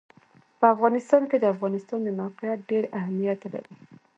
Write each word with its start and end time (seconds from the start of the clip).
په 0.59 0.65
افغانستان 0.75 1.23
کې 1.29 1.37
د 1.39 1.45
افغانستان 1.53 1.99
د 2.03 2.09
موقعیت 2.19 2.59
ډېر 2.71 2.83
اهمیت 2.99 3.39
لري. 3.53 3.73